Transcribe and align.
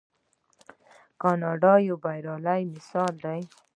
کاناډا 1.21 1.73
یو 1.87 1.95
بریالی 2.03 2.61
مثال 2.73 3.13
دی. 3.23 3.41